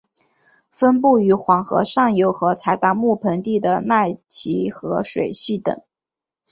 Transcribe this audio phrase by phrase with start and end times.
[0.71, 5.79] 分布于黄河上游和柴达木盆地的奈齐河水系等。